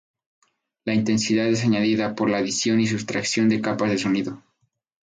[0.83, 4.41] La intensidad es añadida por la adición o sustracción de capas de sonido.